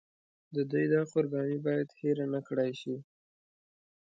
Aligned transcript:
د 0.55 0.57
دوی 0.71 0.85
دا 0.93 1.01
قرباني 1.11 1.57
باید 1.67 1.87
هېره 1.99 2.25
نکړای 2.35 2.71
شي. 2.81 2.95